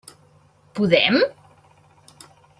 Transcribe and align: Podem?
Podem? 0.73 1.17